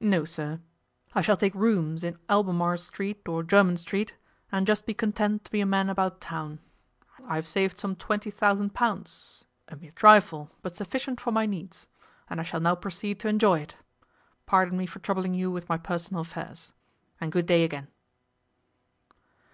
[0.00, 0.62] 'No, sir.
[1.14, 4.14] I shall take rooms in Albemarle Street or Jermyn Street,
[4.50, 6.60] and just be content to be a man about town.
[7.26, 11.86] I have saved some twenty thousand pounds a mere trifle, but sufficient for my needs,
[12.30, 13.76] and I shall now proceed to enjoy it.
[14.46, 16.72] Pardon me for troubling you with my personal affairs.
[17.20, 17.88] And good day again.